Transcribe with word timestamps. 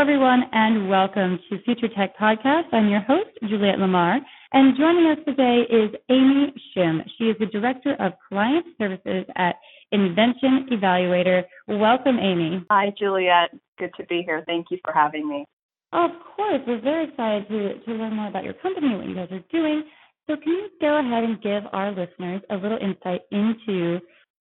Hello, 0.00 0.14
everyone, 0.14 0.44
and 0.52 0.88
welcome 0.88 1.38
to 1.50 1.60
Future 1.60 1.88
Tech 1.94 2.16
Podcast. 2.16 2.72
I'm 2.72 2.88
your 2.88 3.02
host, 3.02 3.28
Juliette 3.46 3.78
Lamar, 3.78 4.18
and 4.54 4.74
joining 4.74 5.04
us 5.10 5.18
today 5.26 5.64
is 5.68 5.90
Amy 6.08 6.54
Shim. 6.74 7.00
She 7.18 7.24
is 7.24 7.36
the 7.38 7.44
Director 7.44 7.96
of 8.00 8.12
Client 8.26 8.64
Services 8.78 9.26
at 9.36 9.56
Invention 9.92 10.68
Evaluator. 10.72 11.42
Welcome, 11.68 12.18
Amy. 12.18 12.64
Hi, 12.70 12.94
Juliette. 12.98 13.50
Good 13.78 13.90
to 13.98 14.06
be 14.06 14.22
here. 14.24 14.42
Thank 14.46 14.68
you 14.70 14.78
for 14.82 14.94
having 14.94 15.28
me. 15.28 15.44
Of 15.92 16.12
course. 16.34 16.62
We're 16.66 16.80
very 16.80 17.10
excited 17.10 17.46
to, 17.48 17.84
to 17.84 17.92
learn 17.92 18.16
more 18.16 18.28
about 18.28 18.44
your 18.44 18.54
company, 18.54 18.96
what 18.96 19.06
you 19.06 19.14
guys 19.14 19.28
are 19.30 19.44
doing. 19.52 19.82
So, 20.30 20.36
can 20.36 20.50
you 20.50 20.70
go 20.80 20.98
ahead 20.98 21.24
and 21.24 21.42
give 21.42 21.64
our 21.74 21.90
listeners 21.90 22.40
a 22.48 22.54
little 22.54 22.78
insight 22.78 23.20
into 23.32 24.00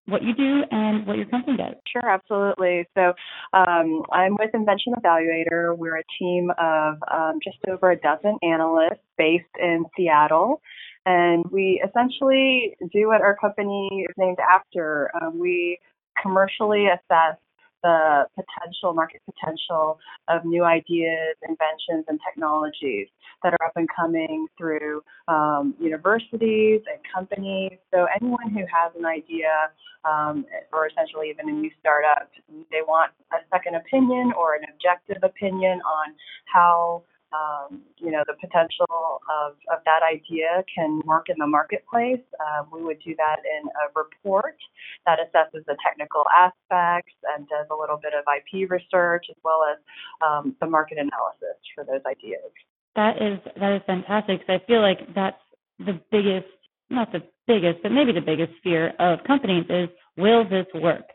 what 0.09 0.23
you 0.23 0.33
do 0.33 0.63
and 0.71 1.05
what 1.05 1.17
your 1.17 1.25
company 1.27 1.57
does. 1.57 1.75
Sure, 1.87 2.09
absolutely. 2.09 2.87
So 2.95 3.13
um, 3.53 4.03
I'm 4.11 4.35
with 4.37 4.51
Invention 4.53 4.93
Evaluator. 4.93 5.77
We're 5.77 5.97
a 5.97 6.03
team 6.17 6.51
of 6.57 6.95
um, 7.11 7.39
just 7.43 7.57
over 7.69 7.91
a 7.91 7.99
dozen 7.99 8.37
analysts 8.43 9.03
based 9.17 9.45
in 9.59 9.85
Seattle. 9.95 10.61
And 11.05 11.45
we 11.51 11.83
essentially 11.87 12.75
do 12.91 13.07
what 13.07 13.21
our 13.21 13.35
company 13.35 14.05
is 14.07 14.15
named 14.17 14.37
after. 14.39 15.09
Um, 15.19 15.39
we 15.39 15.79
commercially 16.21 16.87
assess 16.87 17.37
the 17.83 18.25
potential, 18.35 18.93
market 18.93 19.21
potential 19.25 19.99
of 20.27 20.45
new 20.45 20.63
ideas, 20.63 21.35
inventions, 21.47 22.05
and 22.07 22.19
technologies 22.27 23.07
that 23.43 23.53
are 23.53 23.65
up 23.65 23.73
and 23.75 23.87
coming 23.95 24.47
through 24.57 25.01
um, 25.27 25.73
universities 25.79 26.81
and 26.91 26.99
companies. 27.13 27.77
So 27.93 28.07
anyone 28.19 28.49
who 28.49 28.61
has 28.61 28.91
an 28.97 29.05
idea, 29.05 29.71
um, 30.05 30.45
or 30.73 30.87
essentially 30.87 31.29
even 31.29 31.49
a 31.49 31.53
new 31.53 31.71
startup, 31.79 32.29
they 32.71 32.81
want 32.87 33.11
a 33.33 33.37
second 33.53 33.75
opinion 33.75 34.33
or 34.37 34.55
an 34.55 34.61
objective 34.73 35.23
opinion 35.23 35.79
on 35.81 36.15
how 36.53 37.03
um, 37.31 37.81
you 37.97 38.11
know, 38.11 38.23
the 38.25 38.33
potential 38.33 39.21
of, 39.29 39.53
of 39.71 39.79
that 39.85 40.01
idea 40.01 40.63
can 40.73 41.01
work 41.05 41.29
in 41.29 41.35
the 41.37 41.47
marketplace. 41.47 42.23
Uh, 42.39 42.63
we 42.71 42.83
would 42.83 42.99
do 43.05 43.15
that 43.17 43.39
in 43.45 43.69
a 43.69 43.85
report 43.95 44.57
that 45.05 45.19
assesses 45.19 45.63
the 45.65 45.77
technical 45.85 46.23
aspects 46.33 47.13
and 47.35 47.47
does 47.47 47.67
a 47.71 47.75
little 47.75 47.97
bit 48.01 48.13
of 48.17 48.25
IP 48.25 48.69
research 48.69 49.25
as 49.29 49.37
well 49.43 49.61
as 49.69 49.77
um, 50.25 50.55
the 50.59 50.67
market 50.67 50.97
analysis 50.97 51.57
for 51.75 51.83
those 51.83 52.01
ideas. 52.09 52.49
That 52.95 53.21
is 53.21 53.39
that 53.59 53.75
is 53.75 53.81
fantastic. 53.85 54.39
Because 54.39 54.61
I 54.61 54.65
feel 54.65 54.81
like 54.81 54.99
that's 55.13 55.41
the 55.77 56.01
biggest, 56.11 56.49
not 56.89 57.11
the 57.11 57.21
biggest, 57.47 57.83
but 57.83 57.91
maybe 57.91 58.11
the 58.11 58.25
biggest 58.25 58.53
fear 58.63 58.93
of 58.99 59.19
companies 59.25 59.65
is 59.69 59.89
will 60.17 60.43
this 60.43 60.65
work? 60.73 61.05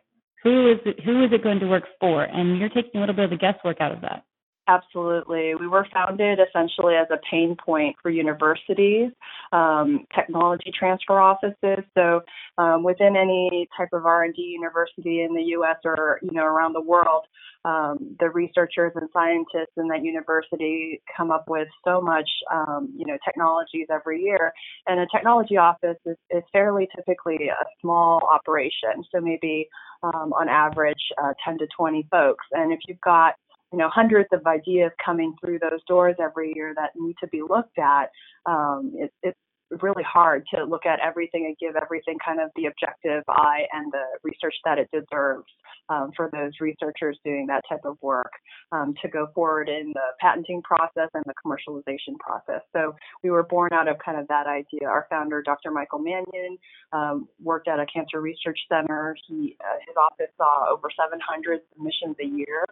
Who 0.45 0.71
is 0.71 0.79
it, 0.85 1.01
who 1.05 1.25
is 1.25 1.33
it 1.33 1.43
going 1.43 1.61
to 1.61 1.67
work 1.67 1.85
for? 2.01 2.23
And 2.23 2.59
you're 2.59 2.69
taking 2.69 2.97
a 2.97 3.01
little 3.01 3.15
bit 3.15 3.25
of 3.25 3.31
the 3.31 3.37
guesswork 3.37 3.81
out 3.81 3.93
of 3.93 4.01
that. 4.03 4.25
Absolutely. 4.67 5.55
We 5.55 5.69
were 5.69 5.87
founded 5.93 6.39
essentially 6.41 6.95
as 6.95 7.07
a 7.11 7.19
pain 7.31 7.55
point 7.55 7.97
for 8.03 8.11
universities, 8.11 9.11
um, 9.53 10.07
technology 10.15 10.73
transfer 10.77 11.21
offices. 11.21 11.85
So 11.95 12.23
um, 12.57 12.83
within 12.83 13.15
any 13.15 13.69
type 13.77 13.91
of 13.93 14.07
R&D 14.07 14.41
university 14.41 15.23
in 15.23 15.35
the 15.35 15.43
U.S. 15.59 15.77
or 15.85 16.19
you 16.23 16.31
know 16.33 16.45
around 16.45 16.73
the 16.73 16.81
world, 16.81 17.27
um, 17.67 18.17
the 18.21 18.31
researchers 18.31 18.93
and 18.95 19.09
scientists 19.13 19.73
in 19.77 19.89
that 19.89 20.03
university 20.03 21.03
come 21.15 21.31
up 21.31 21.45
with 21.47 21.69
so 21.85 22.01
much 22.01 22.29
um, 22.51 22.91
you 22.97 23.05
know 23.05 23.19
technologies 23.23 23.89
every 23.91 24.23
year. 24.23 24.51
And 24.87 24.99
a 24.99 25.07
technology 25.15 25.59
office 25.59 25.99
is, 26.07 26.17
is 26.31 26.43
fairly 26.53 26.89
typically 26.97 27.49
a 27.49 27.65
small 27.83 28.23
operation. 28.33 29.05
So 29.15 29.21
maybe 29.21 29.69
um, 30.03 30.33
on 30.33 30.49
average 30.49 31.13
uh, 31.23 31.35
10 31.45 31.59
to 31.59 31.67
20 31.77 32.07
folks. 32.11 32.47
And 32.53 32.73
if 32.73 32.81
you've 32.89 33.01
got 33.01 33.35
you 33.75 33.79
know 33.79 33.91
hundreds 33.93 34.29
of 34.33 34.47
ideas 34.47 34.93
coming 35.05 35.35
through 35.41 35.59
those 35.59 35.81
doors 35.89 36.15
every 36.23 36.53
year 36.55 36.73
that 36.77 36.91
need 36.95 37.17
to 37.21 37.27
be 37.27 37.43
looked 37.43 37.77
at 37.77 38.09
um, 38.47 38.93
it, 38.95 39.13
it's 39.25 39.39
really 39.83 40.03
hard 40.03 40.45
to 40.55 40.65
look 40.65 40.87
at 40.87 41.01
everything 41.01 41.47
and 41.47 41.57
give 41.59 41.81
everything 41.81 42.17
kind 42.25 42.41
of 42.41 42.51
the 42.57 42.67
objective 42.67 43.25
eye 43.29 43.63
and 43.73 43.93
the 43.93 44.05
research 44.23 44.55
that 44.65 44.79
it 44.79 44.89
deserves 44.93 45.47
um, 45.89 46.11
for 46.17 46.31
those 46.33 46.53
researchers 46.61 47.19
doing 47.25 47.47
that 47.47 47.63
type 47.69 47.85
of 47.85 47.97
work 48.03 48.33
um, 48.73 48.95
to 49.03 49.09
go 49.09 49.29
forward 49.35 49.69
in 49.69 49.93
the 49.95 50.09
patenting 50.21 50.63
process 50.63 51.09
and 51.15 51.25
the 51.27 51.35
commercialization 51.45 52.19
process. 52.19 52.63
So 52.73 52.95
we 53.23 53.31
were 53.31 53.43
born 53.43 53.71
out 53.73 53.89
of 53.89 53.97
kind 54.05 54.19
of 54.19 54.29
that 54.29 54.47
idea. 54.47 54.89
Our 54.89 55.07
founder, 55.11 55.43
Dr. 55.43 55.71
Michael 55.71 55.99
Mannion, 55.99 56.59
um, 56.93 57.29
worked 57.43 57.69
at 57.69 57.81
a 57.81 57.87
cancer 57.87 58.21
research 58.21 58.59
center. 58.69 59.17
He 59.27 59.57
uh, 59.61 59.79
his 59.87 59.97
office 59.97 60.33
saw 60.37 60.73
over 60.73 60.89
700 60.97 61.61
submissions 61.73 62.17
a 62.21 62.27
year, 62.27 62.65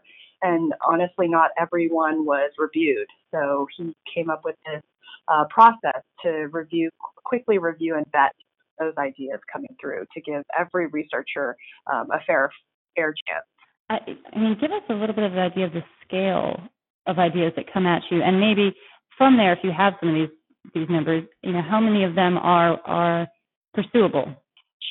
and 0.43 0.73
honestly, 0.87 1.29
not 1.29 1.51
everyone 1.61 2.25
was 2.25 2.53
reviewed. 2.59 3.09
So 3.31 3.67
he 3.77 3.95
came 4.15 4.31
up 4.31 4.43
with 4.45 4.57
this 4.67 4.83
uh, 5.29 5.45
process 5.51 6.03
to 6.23 6.49
review, 6.53 6.91
quickly 7.25 7.59
review 7.59 7.97
and 7.97 8.07
vet 8.13 8.33
those 8.79 8.95
ideas 8.99 9.39
coming 9.53 9.75
through 9.81 10.05
to 10.15 10.21
give 10.21 10.43
every 10.59 10.87
researcher 10.89 11.57
um, 11.93 12.09
a 12.11 12.19
fair 12.27 12.51
fair 12.97 13.15
chance. 13.27 13.45
I, 13.89 13.99
I 14.35 14.39
mean, 14.39 14.57
give 14.61 14.71
us 14.71 14.83
a 14.89 14.95
little 14.95 15.15
bit 15.15 15.25
of 15.25 15.33
an 15.33 15.39
idea 15.39 15.67
of 15.67 15.73
the 15.73 15.83
scale 16.07 16.61
of 17.07 17.19
ideas 17.19 17.53
that 17.57 17.73
come 17.73 17.87
at 17.87 18.03
you, 18.11 18.23
and 18.23 18.41
maybe 18.41 18.75
from 19.19 19.37
there, 19.37 19.53
if 19.53 19.59
you 19.63 19.71
have 19.77 19.95
some 20.01 20.11
of 20.11 20.15
these 20.15 20.37
these 20.75 20.89
numbers, 20.89 21.25
you 21.43 21.53
know, 21.53 21.63
how 21.63 21.81
many 21.81 22.05
of 22.05 22.15
them 22.15 22.39
are 22.39 22.79
are 22.87 23.29
pursuable? 23.75 24.35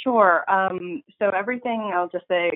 Sure. 0.04 0.44
Um, 0.50 1.04
so 1.20 1.30
everything, 1.30 1.92
I'll 1.94 2.10
just 2.10 2.26
say, 2.28 2.52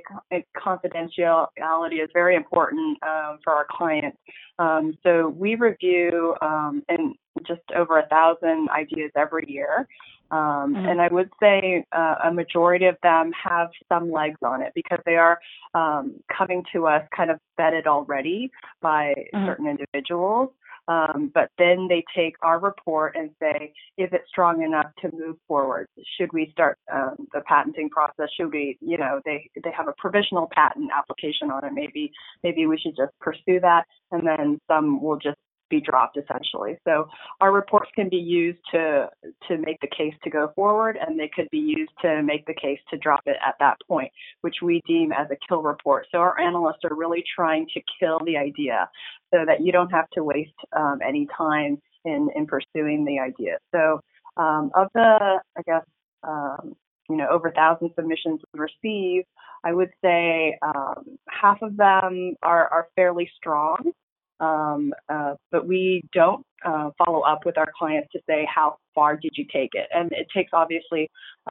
confidentiality 0.58 2.04
is 2.04 2.10
very 2.12 2.36
important 2.36 2.98
um, 3.04 3.38
for 3.44 3.54
our 3.54 3.68
clients. 3.70 4.18
Um, 4.58 4.98
so 5.04 5.30
we 5.30 5.54
review 5.56 6.34
um, 6.42 6.82
and 6.90 7.14
just 7.48 7.62
over 7.76 8.00
a 8.00 8.08
thousand 8.08 8.70
ideas 8.70 9.12
every 9.16 9.46
year. 9.48 9.88
Um, 10.32 10.74
mm-hmm. 10.74 10.86
And 10.88 11.02
I 11.02 11.08
would 11.10 11.30
say 11.40 11.86
uh, 11.92 12.16
a 12.26 12.32
majority 12.34 12.86
of 12.86 12.96
them 13.04 13.32
have 13.44 13.70
some 13.90 14.12
legs 14.12 14.40
on 14.44 14.62
it 14.62 14.72
because 14.74 15.00
they 15.06 15.16
are 15.16 15.40
um, 15.74 16.16
coming 16.36 16.64
to 16.74 16.88
us 16.88 17.04
kind 17.16 17.30
of 17.30 17.40
vetted 17.60 17.86
already 17.86 18.52
by 18.82 19.14
mm-hmm. 19.34 19.46
certain 19.46 19.68
individuals. 19.68 20.50
Um, 20.88 21.32
but 21.34 21.50
then 21.58 21.88
they 21.90 22.04
take 22.16 22.36
our 22.44 22.60
report 22.60 23.16
and 23.16 23.32
say, 23.40 23.74
is 23.98 24.10
it 24.12 24.22
strong 24.28 24.62
enough 24.62 24.88
to 25.02 25.10
move 25.14 25.38
forward? 25.48 25.88
Should 26.18 26.32
we 26.32 26.50
start 26.52 26.78
um, 26.94 27.28
the 27.34 27.42
patenting 27.42 27.90
process? 27.90 28.30
Should 28.38 28.54
we, 28.54 28.78
you 28.82 28.98
know, 28.98 29.20
they 29.26 29.50
they 29.64 29.72
have 29.76 29.88
a 29.88 29.96
provisional 29.98 30.48
patent 30.54 30.92
application 30.96 31.50
on 31.50 31.66
it. 31.66 31.74
Maybe 31.74 32.12
maybe 32.44 32.68
we 32.68 32.78
should 32.78 32.96
just 32.96 33.18
pursue 33.20 33.60
that, 33.62 33.86
and 34.12 34.28
then 34.28 34.60
some 34.68 35.02
will 35.02 35.18
just 35.18 35.38
be 35.70 35.82
dropped 35.82 36.18
essentially. 36.18 36.78
So 36.88 37.08
our 37.42 37.52
reports 37.52 37.90
can 37.96 38.10
be 38.10 38.18
used 38.18 38.60
to 38.72 39.10
to 39.48 39.58
make 39.58 39.80
the 39.82 39.88
case 39.88 40.14
to 40.24 40.30
go 40.30 40.52
forward 40.56 40.98
and 41.00 41.20
they 41.20 41.30
could 41.34 41.50
be 41.52 41.60
used 41.60 41.92
to 42.02 42.22
make 42.24 42.46
the 42.46 42.54
case 42.54 42.80
to 42.92 42.98
drop 42.98 43.22
it 43.26 43.38
at 43.46 43.56
that 43.60 43.78
point, 43.88 44.12
which 44.42 44.56
we 44.62 44.82
deem 44.88 45.12
as 45.12 45.28
a 45.32 45.38
kill 45.48 45.62
report. 45.62 46.08
So 46.12 46.20
our 46.20 46.40
analysts 46.40 46.84
are 46.84 46.96
really 46.96 47.24
trying 47.36 47.68
to 47.74 47.82
kill 48.00 48.20
the 48.26 48.38
idea 48.38 48.90
so 49.34 49.46
that 49.46 49.62
you 49.62 49.72
don't 49.72 49.92
have 49.92 50.10
to 50.12 50.24
waste 50.24 50.52
um, 50.76 51.00
any 51.06 51.28
time 51.38 51.82
in, 52.06 52.30
in 52.36 52.46
pursuing 52.46 53.06
the 53.06 53.20
idea. 53.20 53.58
So 53.74 54.00
um, 54.38 54.72
of 54.76 54.88
the, 54.94 55.40
I 55.58 55.62
guess, 55.66 55.84
um, 56.24 56.76
you 57.10 57.18
know, 57.18 57.28
over 57.30 57.50
a 57.50 57.52
thousand 57.52 57.92
submissions 57.96 58.42
we 58.54 58.60
receive, 58.60 59.24
I 59.64 59.74
would 59.74 59.92
say 60.04 60.58
um, 60.62 61.18
half 61.30 61.62
of 61.62 61.78
them 61.78 62.36
are, 62.42 62.68
are 62.68 62.88
fairly 62.96 63.30
strong. 63.36 63.92
Um, 64.40 64.94
uh, 65.08 65.36
but 65.52 65.68
we 65.68 66.04
don't 66.14 66.46
uh, 66.66 66.90
follow 66.98 67.22
up 67.22 67.46
with 67.46 67.58
our 67.58 67.72
clients 67.78 68.10
to 68.12 68.20
say 68.28 68.48
how 68.54 68.78
far 68.94 69.16
did 69.16 69.32
you 69.36 69.46
take 69.52 69.72
it, 69.74 69.88
and 69.94 70.12
it 70.12 70.28
takes 70.36 70.52
obviously 70.54 71.10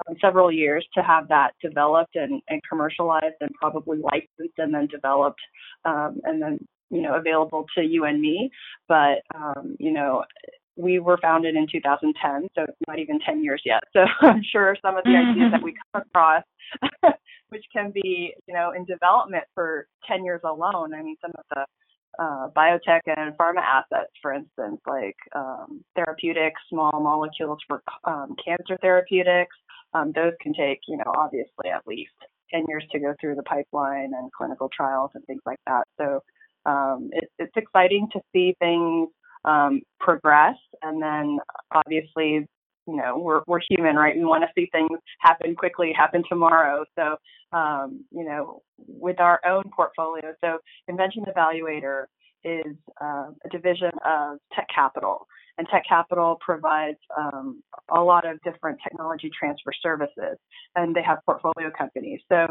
um, 0.08 0.16
several 0.20 0.52
years 0.52 0.86
to 0.94 1.02
have 1.02 1.28
that 1.28 1.52
developed 1.62 2.16
and, 2.16 2.42
and, 2.48 2.60
commercialized 2.68 3.36
and 3.40 3.50
probably 3.54 3.98
licensed 3.98 4.58
and 4.58 4.74
then 4.74 4.86
developed 4.88 5.40
um, 5.84 6.20
and 6.24 6.42
then 6.42 6.58
you 6.90 7.00
know 7.00 7.14
available 7.14 7.64
to 7.76 7.82
you 7.82 8.04
and 8.04 8.20
me. 8.20 8.50
But 8.88 9.22
um, 9.34 9.76
you 9.78 9.92
know 9.92 10.24
we 10.76 10.98
were 10.98 11.18
founded 11.22 11.54
in 11.54 11.66
2010, 11.70 12.48
so 12.54 12.62
it's 12.62 12.78
not 12.88 12.98
even 12.98 13.20
10 13.20 13.42
years 13.44 13.62
yet. 13.64 13.82
So 13.92 14.04
I'm 14.26 14.42
sure 14.42 14.76
some 14.82 14.96
of 14.96 15.04
the 15.04 15.10
mm-hmm. 15.10 15.30
ideas 15.30 15.52
that 15.52 15.62
we 15.62 15.74
come 15.92 16.02
across, 16.02 16.42
which 17.48 17.64
can 17.72 17.92
be, 17.92 18.34
you 18.46 18.54
know, 18.54 18.72
in 18.72 18.84
development 18.84 19.44
for 19.54 19.86
10 20.08 20.24
years 20.24 20.40
alone. 20.44 20.94
I 20.94 21.02
mean, 21.02 21.16
some 21.20 21.32
of 21.36 21.44
the 21.50 21.64
uh, 22.18 22.48
biotech 22.56 23.00
and 23.06 23.36
pharma 23.36 23.60
assets, 23.60 24.12
for 24.22 24.32
instance, 24.32 24.80
like 24.86 25.16
um, 25.34 25.84
therapeutics, 25.94 26.60
small 26.70 26.92
molecules 27.00 27.58
for 27.66 27.82
um, 28.04 28.34
cancer 28.44 28.78
therapeutics. 28.80 29.56
Um, 29.92 30.12
those 30.14 30.32
can 30.40 30.52
take, 30.54 30.80
you 30.88 30.96
know, 30.96 31.12
obviously 31.16 31.70
at 31.72 31.86
least 31.86 32.12
10 32.52 32.64
years 32.68 32.84
to 32.92 32.98
go 32.98 33.14
through 33.20 33.36
the 33.36 33.42
pipeline 33.44 34.12
and 34.16 34.30
clinical 34.36 34.68
trials 34.74 35.10
and 35.14 35.24
things 35.26 35.42
like 35.46 35.60
that. 35.66 35.84
So 35.98 36.20
um, 36.66 37.10
it, 37.12 37.30
it's 37.38 37.56
exciting 37.56 38.08
to 38.12 38.20
see 38.32 38.54
things 38.58 39.08
um, 39.44 39.82
progress. 40.00 40.56
And 40.82 41.02
then 41.02 41.38
obviously, 41.72 42.46
you 42.86 42.96
know, 42.96 43.18
we're, 43.18 43.42
we're 43.46 43.60
human, 43.68 43.96
right? 43.96 44.16
We 44.16 44.24
want 44.24 44.44
to 44.44 44.50
see 44.54 44.68
things 44.72 44.98
happen 45.20 45.54
quickly, 45.54 45.92
happen 45.96 46.22
tomorrow. 46.28 46.84
So, 46.98 47.16
um, 47.56 48.04
you 48.10 48.24
know, 48.24 48.62
with 48.78 49.20
our 49.20 49.40
own 49.46 49.64
portfolio, 49.74 50.34
so 50.42 50.58
Invention 50.88 51.24
Evaluator 51.24 52.04
is 52.44 52.76
uh, 53.00 53.30
a 53.44 53.48
division 53.50 53.90
of 54.04 54.38
Tekcapital. 54.52 55.20
And 55.56 55.68
Tekcapital 55.68 56.40
provides 56.40 56.98
um, 57.16 57.62
a 57.88 58.00
lot 58.00 58.28
of 58.28 58.42
different 58.42 58.78
technology 58.82 59.30
transfer 59.38 59.72
services, 59.80 60.36
and 60.74 60.94
they 60.96 61.02
have 61.02 61.18
portfolio 61.24 61.70
companies. 61.76 62.20
So 62.28 62.48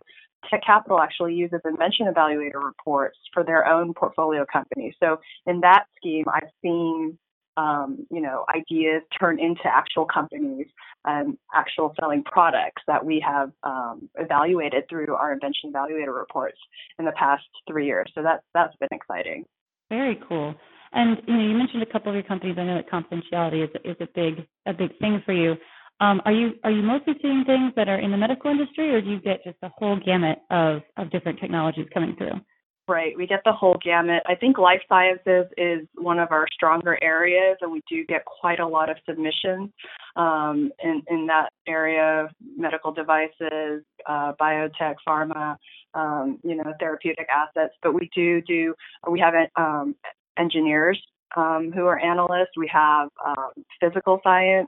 Tekcapital 0.52 1.04
actually 1.04 1.34
uses 1.34 1.60
Invention 1.66 2.08
Evaluator 2.08 2.64
reports 2.64 3.18
for 3.34 3.44
their 3.44 3.68
own 3.68 3.94
portfolio 3.94 4.46
companies. 4.52 4.94
So 5.04 5.18
in 5.46 5.60
that 5.62 5.84
scheme, 5.98 6.26
I've 6.34 6.50
seen 6.62 7.18
um, 7.58 8.06
you 8.10 8.22
know, 8.22 8.46
ideas 8.54 9.04
turn 9.20 9.40
into 9.40 9.66
actual 9.66 10.06
companies 10.06 10.68
and 11.06 11.38
actual 11.54 11.94
selling 12.00 12.24
products 12.24 12.82
that 12.88 13.04
we 13.04 13.24
have 13.26 13.52
um, 13.64 14.10
evaluated 14.16 14.84
through 14.90 15.14
our 15.16 15.34
invention 15.34 15.72
evaluator 15.72 16.16
reports 16.16 16.58
in 17.00 17.06
the 17.06 17.12
past 17.12 17.44
three 17.68 17.86
years. 17.86 18.12
So 18.16 18.24
that's 18.24 18.44
that's 18.54 18.76
been 18.78 18.90
exciting. 18.92 19.46
Very 19.90 20.20
cool. 20.28 20.56
And 20.94 21.18
you 21.28 21.34
know, 21.36 21.44
you 21.44 21.58
mentioned 21.58 21.84
a 21.84 21.92
couple 21.92 22.10
of 22.10 22.16
your 22.16 22.24
companies. 22.24 22.56
I 22.58 22.64
know 22.64 22.76
that 22.76 22.90
confidentiality 22.90 23.64
is 23.64 23.70
is 23.84 23.98
a 24.00 24.08
big 24.16 24.46
a 24.66 24.74
big 24.74 24.98
thing 25.00 25.22
for 25.26 25.34
you. 25.34 25.56
Um, 26.00 26.22
are 26.26 26.34
you 26.34 26.54
are 26.64 26.72
you 26.72 26.82
mostly 26.82 27.14
seeing 27.22 27.44
things 27.46 27.74
that 27.76 27.88
are 27.88 28.00
in 28.00 28.12
the 28.12 28.18
medical 28.18 28.50
industry, 28.52 28.94
or 28.94 29.02
do 29.02 29.10
you 29.10 29.22
get 29.22 29.44
just 29.44 29.58
a 29.64 29.70
whole 29.78 30.00
gamut 30.04 30.40
of 30.50 30.82
of 30.98 31.12
different 31.12 31.40
technologies 31.40 31.88
coming 31.94 32.16
through? 32.18 32.40
Right, 32.86 33.16
we 33.16 33.28
get 33.28 33.40
the 33.46 33.54
whole 33.54 33.78
gamut. 33.82 34.24
I 34.26 34.36
think 34.36 34.58
life 34.58 34.82
sciences 34.90 35.46
is 35.58 35.88
one 35.96 36.20
of 36.20 36.32
our 36.32 36.46
stronger 36.52 37.02
areas, 37.02 37.56
and 37.62 37.72
we 37.72 37.82
do 37.90 38.06
get 38.06 38.26
quite 38.26 38.60
a 38.60 38.68
lot 38.68 38.90
of 38.90 38.98
submissions 39.08 39.72
um, 40.18 40.70
in 40.84 41.02
in 41.08 41.26
that 41.28 41.54
area: 41.66 42.28
medical 42.58 42.92
devices, 42.92 43.84
uh, 44.06 44.34
biotech, 44.38 44.96
pharma, 45.08 45.56
um, 45.94 46.40
you 46.44 46.56
know, 46.56 46.74
therapeutic 46.78 47.28
assets. 47.34 47.74
But 47.82 47.94
we 47.94 48.10
do 48.14 48.42
do 48.42 48.76
we 49.10 49.18
have 49.22 49.34
um, 49.56 49.96
engineers 50.38 51.02
um, 51.38 51.72
who 51.74 51.86
are 51.86 52.00
analysts. 52.00 52.58
We 52.58 52.70
have 52.74 53.08
um, 53.26 53.52
physical 53.80 54.20
science 54.26 54.68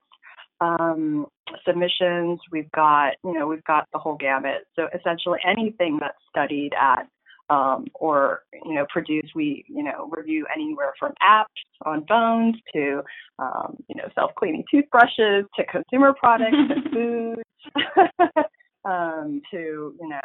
um, 0.61 1.27
submissions. 1.65 2.39
We've 2.51 2.71
got, 2.71 3.15
you 3.23 3.33
know, 3.33 3.47
we've 3.47 3.63
got 3.65 3.87
the 3.91 3.99
whole 3.99 4.15
gamut. 4.15 4.65
So 4.75 4.87
essentially 4.97 5.39
anything 5.45 5.97
that's 5.99 6.17
studied 6.29 6.71
at 6.79 7.07
um, 7.49 7.85
or, 7.93 8.41
you 8.65 8.73
know, 8.73 8.85
produced, 8.89 9.33
we, 9.35 9.65
you 9.67 9.83
know, 9.83 10.09
review 10.11 10.45
anywhere 10.53 10.93
from 10.99 11.13
apps 11.21 11.45
on 11.85 12.05
phones 12.07 12.55
to, 12.73 13.01
um, 13.39 13.77
you 13.87 13.95
know, 13.95 14.09
self-cleaning 14.15 14.63
toothbrushes 14.71 15.45
to 15.55 15.65
consumer 15.65 16.13
products 16.19 16.57
to 16.69 16.89
food. 16.93 17.43
um, 18.85 19.41
to 19.51 19.95
you 19.99 20.07
know 20.07 20.19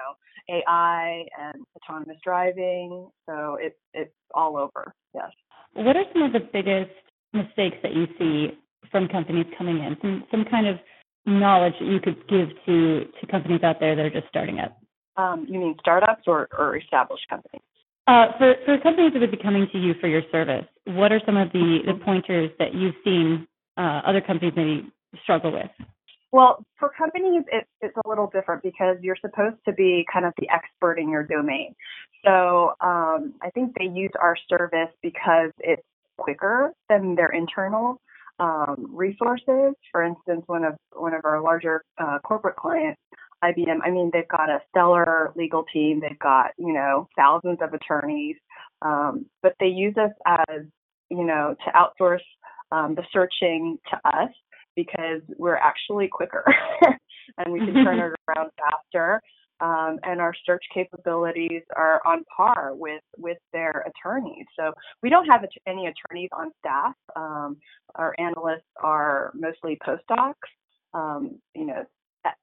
AI 0.49 1.25
and 1.39 1.65
autonomous 1.77 2.19
driving. 2.23 3.09
So 3.27 3.57
it's 3.61 3.77
it's 3.95 4.13
all 4.35 4.57
over. 4.57 4.95
Yes. 5.15 5.31
What 5.75 5.97
are 5.97 6.05
some 6.13 6.23
of 6.23 6.33
the 6.33 6.41
biggest 6.41 6.91
mistakes 7.33 7.77
that 7.83 7.95
you 7.95 8.07
see 8.19 8.59
from 8.91 9.09
companies 9.09 9.47
coming 9.57 9.79
in? 9.79 9.97
Some 10.01 10.25
some 10.31 10.45
kind 10.51 10.67
of 10.67 10.77
knowledge 11.27 11.75
that 11.81 11.87
you 11.87 12.01
could 12.01 12.17
give 12.29 12.49
to 12.67 13.05
to 13.21 13.27
companies 13.31 13.63
out 13.63 13.81
there 13.81 13.97
that 13.97 14.05
are 14.05 14.11
just 14.11 14.29
starting 14.29 14.59
up. 14.59 14.77
Um, 15.17 15.47
you 15.49 15.59
mean 15.59 15.77
startups 15.81 16.23
or, 16.27 16.49
or 16.57 16.77
established 16.77 17.27
companies? 17.29 17.63
Uh, 18.07 18.27
for 18.39 18.55
for 18.65 18.79
companies 18.79 19.13
that 19.13 19.21
would 19.21 19.31
be 19.31 19.37
coming 19.37 19.69
to 19.73 19.79
you 19.79 19.95
for 20.01 20.09
your 20.09 20.23
service, 20.33 20.65
what 20.87 21.13
are 21.13 21.21
some 21.27 21.37
of 21.37 21.53
the, 21.53 21.79
the 21.87 21.95
pointers 22.05 22.51
that 22.59 22.75
you've 22.75 22.95
seen 23.05 23.47
uh, 23.77 24.01
other 24.07 24.21
companies 24.21 24.53
maybe 24.57 24.91
struggle 25.23 25.53
with? 25.53 25.71
Well, 26.33 26.65
for 26.79 26.91
companies, 26.97 27.43
it, 27.51 27.67
it's 27.81 27.97
a 28.05 28.09
little 28.09 28.31
different 28.33 28.63
because 28.63 28.97
you're 29.03 29.17
supposed 29.21 29.57
to 29.67 29.73
be 29.73 30.07
kind 30.13 30.25
of 30.25 30.33
the 30.39 30.49
expert 30.49 30.95
in 30.95 31.09
your 31.09 31.25
domain. 31.25 31.75
So 32.25 32.75
um, 32.81 33.35
I 33.43 33.51
think 33.53 33.75
they 33.77 33.87
use 33.87 34.13
our 34.21 34.37
service 34.49 34.95
because 35.03 35.51
it's 35.59 35.83
quicker 36.19 36.73
than 36.89 37.17
their 37.17 37.31
internal 37.31 38.01
um, 38.39 38.91
resources. 38.93 39.75
For 39.91 40.05
instance, 40.05 40.43
one 40.47 40.65
of 40.65 40.77
one 40.95 41.15
of 41.15 41.25
our 41.25 41.41
larger 41.43 41.83
uh, 41.99 42.19
corporate 42.23 42.57
clients, 42.57 43.01
IBM. 43.43 43.79
I 43.83 43.91
mean, 43.91 44.11
they've 44.13 44.29
got 44.29 44.51
a 44.51 44.61
stellar 44.69 45.33
legal 45.37 45.65
team. 45.73 46.01
They've 46.01 46.19
got 46.19 46.53
you 46.59 46.73
know 46.73 47.09
thousands 47.17 47.59
of 47.61 47.73
attorneys, 47.75 48.37
um, 48.83 49.27
but 49.43 49.55
they 49.61 49.67
use 49.69 49.95
us 49.97 50.13
as 50.27 50.63
you 51.11 51.25
know 51.25 51.55
to 51.65 51.73
outsource 51.73 52.25
um, 52.73 52.95
the 52.95 53.03
searching 53.13 53.79
to 53.91 54.09
us 54.09 54.31
because 54.77 55.21
we're 55.37 55.57
actually 55.57 56.09
quicker 56.09 56.45
and 57.39 57.53
we 57.53 57.59
can 57.59 57.75
turn 57.75 57.99
it 57.99 58.13
around 58.29 58.51
faster. 58.59 59.21
Um, 59.63 59.99
and 60.05 60.23
our 60.23 60.33
search 60.47 60.65
capabilities 60.73 61.61
are 61.77 62.01
on 62.07 62.25
par 62.35 62.71
with 62.75 63.03
with 63.19 63.37
their 63.53 63.85
attorneys. 63.87 64.47
So 64.59 64.73
we 65.03 65.11
don't 65.11 65.27
have 65.27 65.45
any 65.67 65.87
attorneys 65.87 66.31
on 66.33 66.51
staff. 66.61 66.95
Um, 67.15 67.59
our 67.95 68.15
analysts 68.19 68.65
are 68.83 69.33
mostly 69.35 69.79
postdocs, 69.87 70.33
um, 70.95 71.39
you 71.55 71.67
know, 71.67 71.85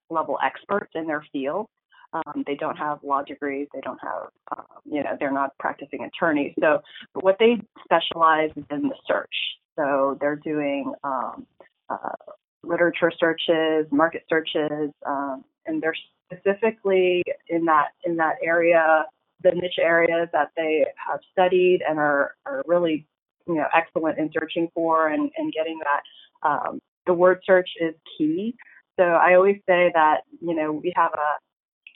level 0.10 0.38
experts 0.44 0.92
in 0.96 1.08
their 1.08 1.26
field. 1.32 1.68
Um, 2.14 2.44
they 2.48 2.56
don't 2.56 2.78
have 2.78 3.00
law 3.04 3.22
degrees. 3.22 3.68
They 3.74 3.82
don't 3.82 4.00
have, 4.02 4.30
um, 4.58 4.66
you 4.86 5.04
know, 5.04 5.18
they're 5.20 5.32
not 5.32 5.58
practicing 5.60 6.06
attorneys. 6.06 6.54
So, 6.60 6.82
but 7.14 7.24
what 7.24 7.38
they 7.40 7.62
specialize 7.84 8.52
is 8.56 8.64
in 8.72 8.84
the 8.84 8.96
search. 9.06 9.36
So 9.78 10.18
they're 10.22 10.38
doing 10.38 10.94
um, 11.04 11.46
uh, 11.90 12.16
literature 12.64 13.12
searches, 13.20 13.86
market 13.92 14.24
searches, 14.30 14.92
um, 15.06 15.44
and 15.66 15.82
they're 15.82 15.96
specifically 16.32 17.24
in 17.50 17.66
that 17.66 17.90
in 18.06 18.18
that 18.18 18.36
area, 18.44 19.06
the 19.44 19.52
niche 19.52 19.80
areas 19.80 20.28
that 20.34 20.52
they 20.56 20.86
have 21.08 21.20
studied 21.32 21.82
and 21.88 22.00
are 22.00 22.36
are 22.46 22.64
really 22.66 23.06
you 23.48 23.56
know 23.56 23.68
excellent 23.76 24.18
in 24.18 24.30
searching 24.38 24.70
for 24.74 25.10
and, 25.10 25.30
and 25.38 25.54
getting 25.54 25.80
that. 25.80 26.48
Um, 26.48 26.80
the 27.06 27.14
word 27.14 27.42
search 27.46 27.70
is 27.80 27.96
key. 28.18 28.56
So 29.00 29.04
I 29.04 29.36
always 29.36 29.58
say 29.68 29.92
that 29.94 30.22
you 30.42 30.56
know 30.56 30.72
we 30.72 30.94
have 30.96 31.12
a 31.14 31.32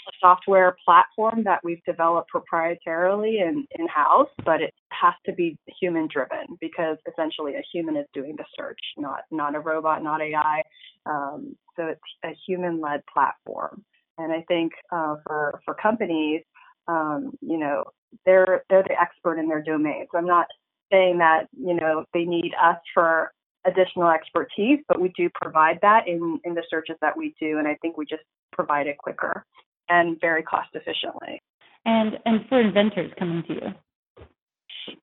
a 0.08 0.12
software 0.20 0.76
platform 0.86 1.44
that 1.44 1.60
we've 1.64 1.84
developed 1.86 2.30
proprietarily 2.34 3.42
and 3.42 3.66
in 3.78 3.88
house, 3.88 4.30
but 4.46 4.62
it 4.62 4.74
has 4.92 5.14
to 5.26 5.34
be 5.34 5.58
human 5.80 6.08
driven 6.12 6.58
because 6.60 6.98
essentially 7.12 7.56
a 7.56 7.64
human 7.74 7.98
is 7.98 8.08
doing 8.14 8.36
the 8.38 8.46
search, 8.58 8.80
not 8.98 9.22
not 9.32 9.56
a 9.56 9.60
robot, 9.60 10.04
not 10.04 10.22
AI. 10.22 10.64
Um, 11.06 11.56
so 11.76 11.88
it's 11.88 12.02
a 12.24 12.36
human 12.48 12.82
led 12.82 13.02
platform. 13.12 13.84
And 14.18 14.32
I 14.32 14.44
think 14.48 14.74
uh, 14.92 15.16
for 15.26 15.62
for 15.66 15.74
companies, 15.76 16.42
um, 16.88 17.32
you 17.42 17.58
know, 17.58 17.84
they're 18.26 18.64
they're 18.70 18.84
the 18.84 19.00
expert 19.00 19.40
in 19.40 19.48
their 19.48 19.64
domain. 19.64 20.08
So 20.12 20.18
I'm 20.18 20.28
not 20.28 20.48
saying 20.92 21.20
that 21.20 21.48
you 21.58 21.74
know 21.76 22.06
they 22.14 22.26
need 22.26 22.54
us 22.62 22.78
for 22.94 23.32
additional 23.66 24.10
expertise, 24.10 24.80
but 24.88 25.00
we 25.00 25.10
do 25.16 25.30
provide 25.34 25.80
that 25.82 26.08
in 26.08 26.40
in 26.44 26.54
the 26.54 26.64
searches 26.70 26.96
that 27.02 27.16
we 27.16 27.36
do, 27.40 27.60
and 27.60 27.68
I 27.68 27.76
think 27.82 27.98
we 27.98 28.06
just 28.06 28.24
provide 28.52 28.88
it 28.88 28.98
quicker 28.98 29.46
and 29.90 30.20
very 30.20 30.44
cost 30.44 30.70
efficiently. 30.74 31.42
And 31.86 32.18
and 32.26 32.48
for 32.48 32.60
inventors 32.60 33.12
coming 33.18 33.44
to 33.48 33.54
you. 33.54 33.74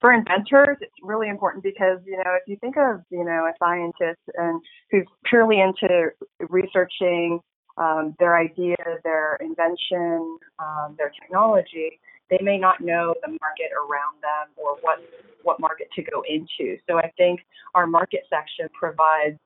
For 0.01 0.13
inventors, 0.13 0.77
it's 0.81 0.93
really 1.03 1.29
important 1.29 1.63
because 1.63 1.99
you 2.05 2.17
know 2.17 2.35
if 2.35 2.43
you 2.47 2.57
think 2.61 2.77
of 2.77 3.03
you 3.11 3.25
know 3.25 3.47
a 3.47 3.53
scientist 3.59 4.21
and 4.35 4.61
who's 4.91 5.07
purely 5.25 5.61
into 5.61 6.11
researching 6.49 7.41
um, 7.77 8.15
their 8.19 8.37
idea, 8.37 8.77
their 9.05 9.37
invention, 9.37 10.39
um, 10.59 10.97
their 10.99 11.13
technology, 11.21 12.01
they 12.31 12.39
may 12.43 12.59
not 12.59 12.81
know 12.81 13.15
the 13.23 13.29
market 13.29 13.71
around 13.73 14.21
them 14.23 14.53
or 14.57 14.77
what 14.81 14.99
what 15.43 15.61
market 15.61 15.89
to 15.97 16.03
go 16.03 16.23
into. 16.29 16.77
So 16.89 16.99
I 16.99 17.11
think 17.17 17.41
our 17.75 17.87
market 17.87 18.25
section 18.29 18.69
provides 18.79 19.39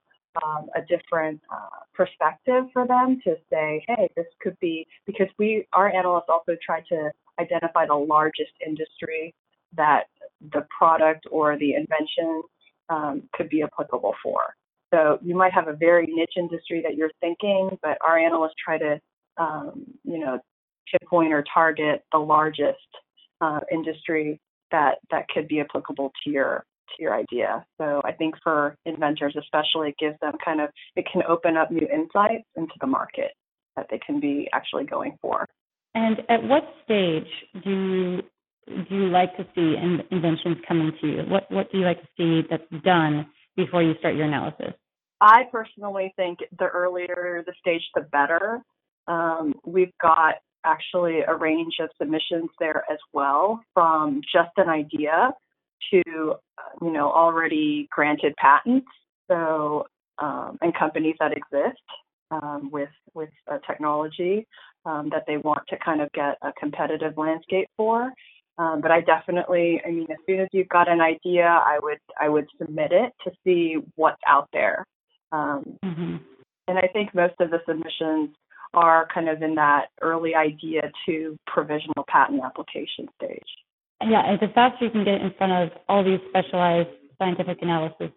um, 0.43 0.69
a 0.75 0.81
different 0.83 1.41
uh, 1.53 1.85
perspective 1.95 2.65
for 2.73 2.87
them 2.87 3.21
to 3.25 3.37
say, 3.51 3.85
hey, 3.87 4.09
this 4.17 4.27
could 4.41 4.59
be 4.61 4.87
because 5.07 5.29
we 5.39 5.67
our 5.73 5.95
analysts 5.95 6.29
also 6.29 6.57
try 6.65 6.81
to 6.89 7.11
identify 7.39 7.87
the 7.87 7.95
largest 7.95 8.53
industry 8.67 9.35
that 9.77 10.05
the 10.53 10.67
product 10.77 11.27
or 11.31 11.59
the 11.59 11.75
invention 11.75 12.43
um, 12.89 13.23
could 13.33 13.49
be 13.49 13.63
applicable 13.63 14.15
for. 14.23 14.55
So 14.93 15.19
you 15.23 15.35
might 15.35 15.53
have 15.55 15.69
a 15.69 15.73
very 15.73 16.07
niche 16.07 16.35
industry 16.37 16.83
that 16.83 16.97
you're 16.97 17.13
thinking, 17.21 17.79
but 17.83 17.97
our 18.07 18.19
analysts 18.19 18.55
try 18.63 18.77
to, 18.77 19.01
um, 19.39 19.85
you 20.05 20.19
know, 20.19 20.39
pinpoint 20.91 21.33
or 21.33 21.45
target 21.53 22.03
the 22.13 22.19
largest 22.19 22.79
uh, 23.41 23.61
industry 23.71 24.41
that 24.71 24.99
that 25.11 25.29
could 25.29 25.49
be 25.49 25.61
applicable 25.61 26.13
to 26.25 26.31
your 26.31 26.65
to 26.97 27.03
your 27.03 27.15
idea. 27.15 27.65
So 27.79 28.03
I 28.05 28.13
think 28.13 28.35
for 28.43 28.77
inventors 28.85 29.37
especially 29.39 29.91
it 29.91 29.97
gives 29.99 30.19
them 30.21 30.35
kind 30.45 30.61
of 30.61 30.71
it 30.97 31.07
can 31.11 31.23
open 31.29 31.57
up 31.57 31.71
new 31.71 31.87
insights 31.93 32.45
into 32.57 32.75
the 32.81 32.87
market 32.87 33.33
that 33.77 33.87
they 33.91 33.99
can 33.99 34.21
be 34.21 34.49
actually 34.53 34.85
going 34.85 35.17
for. 35.21 35.47
And 35.95 36.19
at 36.29 36.43
what 36.43 36.63
stage 36.85 37.29
do 37.65 37.71
you 37.71 38.23
do 38.89 38.95
you 38.95 39.09
like 39.09 39.37
to 39.37 39.45
see 39.55 39.77
in, 39.77 40.03
inventions 40.11 40.57
coming 40.67 40.93
to 41.01 41.07
you? 41.07 41.23
What 41.29 41.51
what 41.51 41.71
do 41.71 41.79
you 41.79 41.85
like 41.85 42.01
to 42.01 42.09
see 42.17 42.47
that's 42.49 42.83
done 42.85 43.27
before 43.57 43.83
you 43.83 43.95
start 43.99 44.15
your 44.15 44.27
analysis? 44.27 44.75
I 45.21 45.45
personally 45.53 46.13
think 46.17 46.41
the 46.59 46.67
earlier 46.67 47.45
the 47.47 47.53
stage, 47.61 47.83
the 47.95 48.03
better. 48.03 48.61
Um, 49.07 49.55
we've 49.65 49.93
got 50.01 50.37
actually 50.65 51.21
a 51.21 51.35
range 51.35 51.75
of 51.81 51.91
submissions 52.01 52.51
there 52.59 52.85
as 52.91 52.99
well, 53.13 53.63
from 53.75 54.21
just 54.33 54.51
an 54.57 54.69
idea 54.69 55.33
to 55.93 56.03
you 56.81 56.93
know 56.93 57.11
already 57.11 57.89
granted 57.91 58.35
patents. 58.37 58.87
So 59.31 59.87
um, 60.19 60.59
and 60.61 60.75
companies 60.77 61.17
that 61.21 61.33
exist 61.33 61.83
um, 62.31 62.71
with 62.73 62.91
with 63.15 63.31
technology 63.67 64.47
um, 64.85 65.09
that 65.11 65.25
they 65.27 65.37
want 65.37 65.63
to 65.69 65.77
kind 65.85 66.01
of 66.01 66.11
get 66.13 66.37
a 66.43 66.53
competitive 66.59 67.17
landscape 67.17 67.69
for. 67.77 68.13
Um, 68.59 68.81
but 68.83 68.91
I 68.91 69.01
definitely, 69.01 69.81
I 69.85 69.91
mean, 69.91 70.07
as 70.11 70.19
soon 70.27 70.41
as 70.41 70.49
you've 70.53 70.69
got 70.69 70.89
an 70.89 71.01
idea, 71.01 71.47
I 71.47 71.79
would 71.83 71.99
I 72.21 72.29
would 72.29 72.47
submit 72.59 72.93
it 72.93 73.13
to 73.25 73.31
see 73.45 73.77
what's 73.97 74.21
out 74.27 74.49
there. 74.53 74.85
Um, 75.33 75.79
mm-hmm. 75.85 76.17
And 76.69 76.79
I 76.79 76.89
think 76.93 77.15
most 77.15 77.35
of 77.41 77.51
the 77.51 77.61
submissions 77.67 78.31
are 78.75 79.09
kind 79.13 79.29
of 79.29 79.43
in 79.43 79.55
that 79.57 79.87
early 80.01 80.35
idea 80.35 80.91
to 81.07 81.37
provisional 81.47 82.05
patent 82.09 82.43
application 82.45 83.09
stage. 83.17 83.41
Yeah, 84.01 84.23
and 84.27 84.41
the 84.41 84.53
faster 84.53 84.87
you 84.87 84.91
can 84.91 85.05
get 85.05 85.21
in 85.21 85.33
front 85.39 85.53
of 85.53 85.79
all 85.89 86.03
these 86.03 86.21
specialized 86.29 86.89
scientific 87.19 87.59
analysis, 87.63 88.11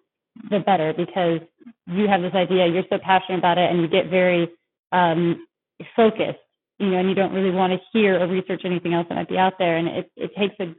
the 0.49 0.59
better, 0.59 0.93
because 0.95 1.41
you 1.87 2.07
have 2.07 2.21
this 2.21 2.33
idea, 2.33 2.67
you're 2.67 2.83
so 2.89 2.97
passionate 2.97 3.37
about 3.37 3.57
it, 3.57 3.69
and 3.69 3.81
you 3.81 3.87
get 3.87 4.09
very 4.09 4.49
um, 4.91 5.45
focused 5.95 6.39
you 6.79 6.89
know, 6.89 6.97
and 6.97 7.09
you 7.09 7.15
don't 7.15 7.33
really 7.33 7.51
want 7.51 7.73
to 7.73 7.79
hear 7.93 8.21
or 8.21 8.27
research 8.27 8.61
anything 8.65 8.93
else 8.93 9.07
that 9.09 9.15
might 9.15 9.29
be 9.29 9.37
out 9.37 9.53
there. 9.57 9.77
And 9.77 9.87
it, 9.87 10.11
it 10.15 10.31
takes 10.37 10.55
a, 10.59 10.75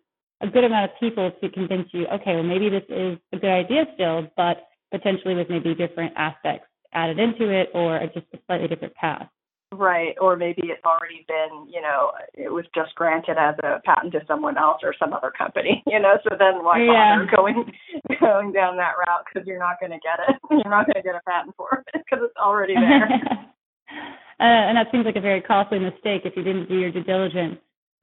a 0.46 0.50
good 0.50 0.64
amount 0.64 0.90
of 0.90 1.00
people 1.00 1.30
to 1.40 1.48
convince 1.50 1.88
you, 1.92 2.06
okay, 2.06 2.34
well, 2.34 2.42
maybe 2.42 2.68
this 2.68 2.84
is 2.88 3.18
a 3.32 3.38
good 3.38 3.50
idea 3.50 3.84
still, 3.94 4.28
but 4.36 4.68
potentially 4.92 5.34
with 5.34 5.48
maybe 5.48 5.74
different 5.74 6.12
aspects 6.16 6.68
added 6.92 7.18
into 7.18 7.50
it 7.50 7.70
or 7.74 7.98
just 8.14 8.26
a 8.34 8.38
slightly 8.46 8.68
different 8.68 8.94
path. 8.94 9.28
Right, 9.76 10.16
or 10.20 10.36
maybe 10.36 10.62
it's 10.64 10.84
already 10.84 11.24
been, 11.28 11.68
you 11.68 11.82
know, 11.82 12.12
it 12.32 12.50
was 12.52 12.64
just 12.74 12.94
granted 12.94 13.36
as 13.38 13.54
a 13.62 13.80
patent 13.84 14.12
to 14.12 14.20
someone 14.26 14.56
else 14.56 14.80
or 14.82 14.94
some 14.98 15.12
other 15.12 15.30
company, 15.30 15.82
you 15.86 16.00
know. 16.00 16.16
So 16.24 16.36
then 16.38 16.64
why 16.64 16.80
yeah. 16.80 17.16
bother 17.20 17.30
going 17.36 17.72
going 18.20 18.52
down 18.52 18.76
that 18.76 18.94
route 18.96 19.24
because 19.26 19.46
you're 19.46 19.58
not 19.58 19.78
going 19.80 19.92
to 19.92 20.00
get 20.00 20.18
it. 20.28 20.36
You're 20.50 20.72
not 20.72 20.86
going 20.86 20.96
to 20.96 21.02
get 21.02 21.14
a 21.14 21.20
patent 21.28 21.54
for 21.56 21.84
it 21.92 22.02
because 22.04 22.24
it's 22.24 22.36
already 22.36 22.74
there. 22.80 23.08
Uh, 24.40 24.40
and 24.40 24.76
that 24.76 24.86
seems 24.90 25.04
like 25.04 25.16
a 25.16 25.20
very 25.20 25.40
costly 25.40 25.78
mistake 25.78 26.22
if 26.24 26.36
you 26.36 26.42
didn't 26.42 26.68
do 26.68 26.78
your 26.78 26.90
due 26.90 27.04
diligence. 27.04 27.58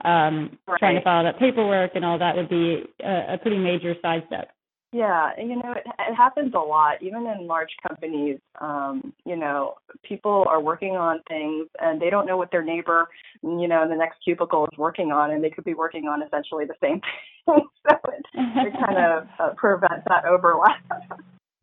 Um, 0.06 0.58
right. 0.68 0.80
Trying 0.80 0.96
to 0.96 1.02
file 1.02 1.24
that 1.24 1.40
paperwork 1.40 1.92
and 1.96 2.06
all 2.06 2.20
that 2.20 2.36
would 2.36 2.50
be 2.50 2.84
a, 3.04 3.34
a 3.34 3.38
pretty 3.38 3.58
major 3.58 3.96
sidestep. 4.02 4.53
Yeah, 4.94 5.32
you 5.40 5.56
know, 5.56 5.72
it, 5.72 5.84
it 5.88 6.14
happens 6.14 6.54
a 6.54 6.60
lot, 6.60 7.02
even 7.02 7.26
in 7.26 7.48
large 7.48 7.72
companies. 7.86 8.38
Um, 8.62 9.12
you 9.26 9.36
know, 9.36 9.74
people 10.08 10.46
are 10.48 10.62
working 10.62 10.92
on 10.92 11.20
things 11.28 11.68
and 11.82 12.00
they 12.00 12.12
don't 12.12 12.28
know 12.28 12.38
what 12.38 12.52
their 12.52 12.64
neighbor, 12.64 13.10
you 13.42 13.68
know, 13.68 13.82
in 13.82 13.90
the 13.90 13.96
next 13.96 14.20
cubicle 14.24 14.66
is 14.72 14.78
working 14.78 15.12
on, 15.12 15.32
and 15.32 15.44
they 15.44 15.50
could 15.50 15.64
be 15.64 15.74
working 15.74 16.06
on 16.06 16.22
essentially 16.22 16.66
the 16.66 16.76
same 16.80 17.02
thing. 17.46 17.66
so 17.90 17.96
it, 18.12 18.24
it 18.36 18.74
kind 18.86 19.00
of 19.00 19.28
uh, 19.40 19.54
prevents 19.58 20.06
that 20.08 20.26
overlap. 20.26 20.78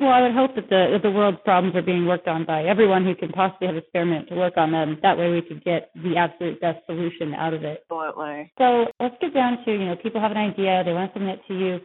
Well, 0.01 0.11
I 0.11 0.23
would 0.23 0.33
hope 0.33 0.57
that 0.57 0.69
the 0.71 0.97
that 0.97 1.03
the 1.03 1.11
world's 1.11 1.39
problems 1.45 1.77
are 1.77 1.83
being 1.83 2.07
worked 2.07 2.27
on 2.27 2.47
by 2.47 2.65
everyone 2.65 3.05
who 3.05 3.15
can 3.15 3.29
possibly 3.29 3.69
have 3.69 3.77
a 3.77 3.87
spare 3.89 4.07
minute 4.07 4.29
to 4.31 4.35
work 4.35 4.55
on 4.57 4.73
them. 4.73 4.99
That 5.03 5.19
way, 5.19 5.29
we 5.29 5.43
could 5.43 5.63
get 5.63 5.91
the 5.95 6.17
absolute 6.17 6.59
best 6.59 6.79
solution 6.87 7.35
out 7.35 7.53
of 7.53 7.63
it. 7.65 7.85
Absolutely. 7.85 8.51
So 8.57 8.87
let's 8.99 9.15
get 9.21 9.35
down 9.35 9.63
to 9.67 9.71
you 9.71 9.85
know 9.85 9.97
people 10.03 10.21
have 10.21 10.31
an 10.31 10.39
idea, 10.39 10.83
they 10.85 10.95
want 10.95 11.13
to 11.13 11.21
submit 11.21 11.41
to 11.49 11.55
you. 11.55 11.79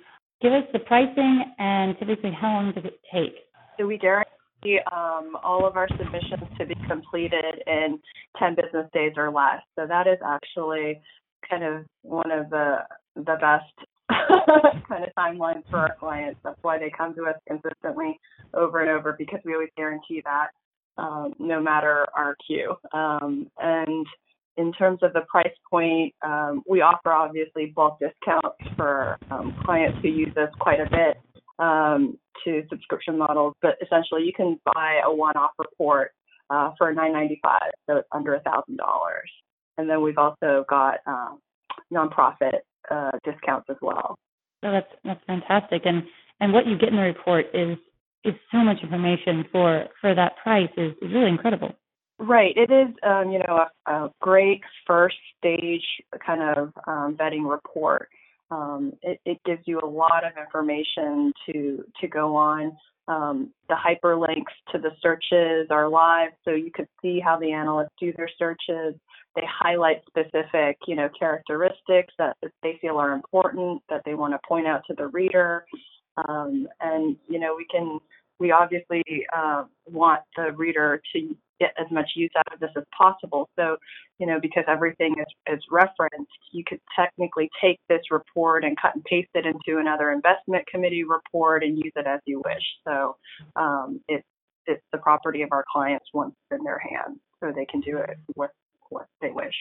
Give 0.45 0.53
us 0.53 0.69
the 0.73 0.79
pricing 0.79 1.43
and 1.57 1.97
typically 1.97 2.29
how 2.29 2.53
long 2.53 2.71
does 2.71 2.85
it 2.85 2.99
take? 3.11 3.33
So 3.79 3.87
we 3.87 3.97
guarantee 3.97 4.77
um, 4.91 5.35
all 5.43 5.65
of 5.65 5.75
our 5.75 5.87
submissions 5.97 6.43
to 6.59 6.67
be 6.67 6.75
completed 6.87 7.63
in 7.65 7.97
10 8.37 8.53
business 8.53 8.87
days 8.93 9.13
or 9.17 9.31
less. 9.31 9.63
So 9.75 9.87
that 9.87 10.05
is 10.05 10.19
actually 10.23 11.01
kind 11.49 11.63
of 11.63 11.85
one 12.03 12.29
of 12.29 12.51
the 12.51 12.75
the 13.15 13.37
best 13.41 13.73
kind 14.87 15.03
of 15.03 15.09
timelines 15.17 15.63
for 15.71 15.77
our 15.77 15.95
clients. 15.99 16.39
That's 16.43 16.59
why 16.61 16.77
they 16.77 16.91
come 16.95 17.15
to 17.15 17.23
us 17.23 17.37
consistently 17.47 18.19
over 18.53 18.81
and 18.81 18.91
over 18.91 19.15
because 19.17 19.39
we 19.45 19.55
always 19.55 19.69
guarantee 19.75 20.21
that 20.25 20.49
um, 21.01 21.33
no 21.39 21.59
matter 21.59 22.05
our 22.15 22.35
queue. 22.45 22.75
Um, 22.93 23.49
and 23.57 24.05
in 24.57 24.71
terms 24.74 25.00
of 25.01 25.13
the 25.13 25.21
price 25.29 25.53
point, 25.69 26.13
um, 26.21 26.63
we 26.67 26.81
offer 26.81 27.12
obviously 27.12 27.74
bulk 27.75 28.00
discounts 28.00 28.57
for 28.75 29.17
um, 29.31 29.55
clients 29.65 29.97
who 30.01 30.09
use 30.09 30.35
us 30.38 30.50
quite 30.59 30.79
a 30.79 30.89
bit 30.89 31.17
um, 31.59 32.17
to 32.43 32.63
subscription 32.69 33.17
models. 33.17 33.55
But 33.62 33.77
essentially, 33.81 34.24
you 34.24 34.33
can 34.35 34.59
buy 34.74 35.00
a 35.05 35.13
one-off 35.13 35.51
report 35.57 36.12
uh, 36.50 36.71
for 36.77 36.93
$9.95, 36.93 37.38
so 37.88 37.97
it's 37.97 38.07
under 38.12 38.35
a 38.35 38.39
thousand 38.41 38.77
dollars. 38.77 39.29
And 39.77 39.89
then 39.89 40.01
we've 40.01 40.17
also 40.17 40.63
got 40.69 41.00
um, 41.05 41.39
nonprofit 41.93 42.59
uh, 42.89 43.12
discounts 43.24 43.67
as 43.69 43.77
well. 43.81 44.17
So 44.63 44.71
that's 44.71 44.88
that's 45.03 45.19
fantastic, 45.27 45.81
and 45.85 46.03
and 46.39 46.53
what 46.53 46.65
you 46.65 46.77
get 46.77 46.89
in 46.89 46.95
the 46.95 47.01
report 47.01 47.47
is 47.53 47.77
is 48.24 48.33
so 48.51 48.59
much 48.59 48.77
information 48.81 49.45
for 49.51 49.85
for 50.00 50.15
that 50.15 50.38
price 50.41 50.69
is, 50.77 50.93
is 51.01 51.13
really 51.13 51.29
incredible. 51.29 51.75
Right. 52.17 52.55
It 52.55 52.72
is, 52.72 52.95
um, 53.03 53.31
you 53.31 53.39
know, 53.39 53.65
a, 53.88 53.91
a, 53.91 54.12
great 54.22 54.62
first 54.88 55.17
stage 55.38 55.84
kind 56.25 56.41
of 56.41 56.72
um, 56.88 57.17
vetting 57.19 57.50
report. 57.50 58.07
Um, 58.51 58.93
it, 59.01 59.19
it, 59.25 59.38
gives 59.43 59.63
you 59.65 59.81
a 59.81 59.86
lot 59.86 60.24
of 60.24 60.31
information 60.41 61.34
to 61.45 61.84
to 62.00 62.07
go 62.07 62.36
on. 62.36 62.77
Um, 63.07 63.51
the 63.67 63.75
hyperlinks 63.75 64.53
to 64.72 64.77
the 64.77 64.91
searches 65.01 65.67
are 65.69 65.89
live, 65.89 66.31
so 66.45 66.51
you 66.51 66.72
could 66.74 66.88
see 67.01 67.19
how 67.19 67.38
the 67.38 67.51
analysts 67.51 67.91
do 68.00 68.13
their 68.13 68.29
searches 68.39 68.95
they 69.36 69.43
highlight 69.48 70.01
specific, 70.07 70.77
you 70.88 70.95
know, 70.95 71.10
characteristics 71.17 72.13
that 72.17 72.38
they 72.63 72.77
feel 72.81 72.98
are 72.98 73.12
important 73.12 73.81
that 73.89 74.01
they 74.05 74.13
want 74.13 74.34
to 74.34 74.39
point 74.48 74.65
out 74.65 74.81
to 74.88 74.95
the 74.95 75.07
reader. 75.07 75.65
Um, 76.17 76.67
and 76.79 77.17
you 77.27 77.39
know, 77.39 77.55
we 77.55 77.65
can 77.69 78.00
we 78.39 78.51
obviously 78.51 79.03
uh, 79.36 79.65
want 79.86 80.22
the 80.38 80.53
reader 80.53 81.01
to 81.13 81.36
get 81.59 81.74
as 81.79 81.88
much 81.91 82.12
use 82.15 82.31
out 82.38 82.53
of 82.53 82.59
this 82.59 82.71
as 82.77 82.83
possible. 82.97 83.50
So, 83.55 83.77
you 84.19 84.27
know, 84.27 84.39
because 84.41 84.65
everything 84.67 85.15
is, 85.19 85.53
is 85.53 85.63
referenced, 85.71 86.31
you 86.51 86.63
could 86.67 86.79
technically 86.95 87.50
take 87.62 87.79
this 87.89 88.01
report 88.12 88.63
and 88.63 88.77
cut 88.79 88.95
and 88.95 89.03
paste 89.03 89.29
it 89.33 89.45
into 89.45 89.79
another 89.79 90.12
investment 90.12 90.67
committee 90.67 91.03
report 91.03 91.63
and 91.63 91.77
use 91.77 91.93
it 91.95 92.07
as 92.07 92.19
you 92.25 92.41
wish. 92.45 92.63
So, 92.88 93.17
um, 93.55 94.01
it's 94.07 94.25
it's 94.67 94.83
the 94.91 94.97
property 94.97 95.41
of 95.41 95.50
our 95.51 95.63
clients 95.71 96.05
once 96.13 96.33
it's 96.51 96.59
in 96.59 96.63
their 96.63 96.79
hands, 96.79 97.19
so 97.39 97.51
they 97.55 97.65
can 97.65 97.81
do 97.81 97.97
it 97.97 98.17
with 98.35 98.51
what 98.89 99.05
they 99.21 99.29
wish. 99.29 99.53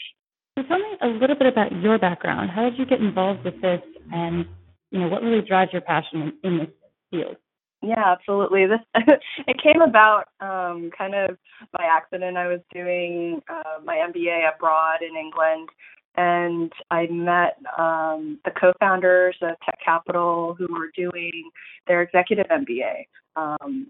So 0.56 0.64
tell 0.66 0.78
me 0.78 0.96
a 1.02 1.06
little 1.06 1.36
bit 1.36 1.48
about 1.48 1.72
your 1.72 1.98
background. 1.98 2.50
How 2.50 2.62
did 2.62 2.78
you 2.78 2.86
get 2.86 3.00
involved 3.00 3.44
with 3.44 3.60
this, 3.60 3.82
and 4.12 4.46
you 4.90 5.00
know 5.00 5.08
what 5.08 5.22
really 5.22 5.42
drives 5.46 5.72
your 5.72 5.82
passion 5.82 6.32
in, 6.42 6.50
in 6.50 6.58
this 6.58 6.68
field? 7.10 7.36
Yeah, 7.84 8.12
absolutely. 8.12 8.66
This 8.66 8.80
it 9.46 9.62
came 9.62 9.82
about 9.82 10.28
um, 10.40 10.90
kind 10.96 11.14
of 11.14 11.36
by 11.72 11.84
accident. 11.84 12.36
I 12.36 12.48
was 12.48 12.60
doing 12.72 13.42
uh, 13.48 13.80
my 13.84 13.96
MBA 13.96 14.54
abroad 14.54 15.00
in 15.02 15.16
England, 15.16 15.68
and 16.16 16.72
I 16.90 17.06
met 17.08 17.58
um, 17.78 18.38
the 18.44 18.52
co-founders 18.52 19.36
of 19.42 19.56
Tekcapital 19.68 20.56
who 20.56 20.66
were 20.72 20.90
doing 20.96 21.50
their 21.86 22.00
executive 22.00 22.46
MBA 22.46 23.04
um, 23.36 23.88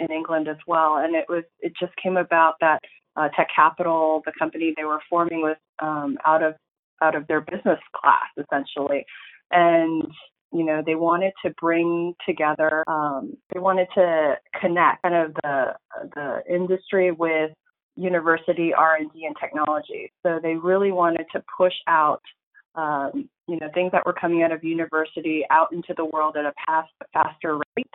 in 0.00 0.10
England 0.10 0.48
as 0.48 0.58
well. 0.66 0.96
And 0.96 1.14
it 1.14 1.26
was 1.28 1.44
it 1.60 1.72
just 1.78 1.94
came 2.02 2.16
about 2.16 2.54
that 2.60 2.80
uh, 3.16 3.28
Tekcapital, 3.38 4.22
the 4.24 4.32
company 4.38 4.74
they 4.76 4.84
were 4.84 5.00
forming, 5.08 5.40
was 5.40 5.56
um, 5.78 6.18
out 6.26 6.42
of 6.42 6.54
out 7.00 7.14
of 7.14 7.28
their 7.28 7.40
business 7.40 7.78
class 7.94 8.26
essentially, 8.36 9.04
and 9.52 10.02
you 10.52 10.64
know 10.64 10.82
they 10.84 10.94
wanted 10.94 11.32
to 11.44 11.54
bring 11.60 12.14
together, 12.26 12.84
um, 12.88 13.36
they 13.52 13.60
wanted 13.60 13.88
to 13.94 14.36
connect 14.60 15.02
kind 15.02 15.14
of 15.14 15.34
the 15.42 15.74
the 16.14 16.42
industry 16.52 17.12
with 17.12 17.52
university 17.96 18.72
R&D 18.72 19.26
and 19.26 19.36
technology. 19.38 20.12
So 20.24 20.40
they 20.42 20.54
really 20.54 20.92
wanted 20.92 21.26
to 21.32 21.42
push 21.56 21.74
out 21.86 22.22
um, 22.74 23.28
you 23.46 23.58
know 23.58 23.68
things 23.74 23.92
that 23.92 24.06
were 24.06 24.12
coming 24.12 24.42
out 24.42 24.52
of 24.52 24.64
university 24.64 25.44
out 25.50 25.72
into 25.72 25.94
the 25.96 26.04
world 26.04 26.36
at 26.36 26.44
a 26.44 26.52
past, 26.66 26.90
faster 27.12 27.58
rate 27.76 27.86